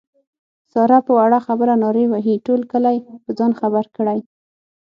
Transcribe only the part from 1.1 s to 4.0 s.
وړه خبره نارې وهي ټول کلی په ځان خبر